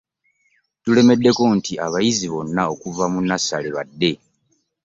[0.83, 4.11] Tulemeddeko nti abayizi bonna okuva mu nassale bade.